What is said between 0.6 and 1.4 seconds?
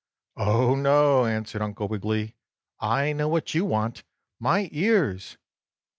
no!"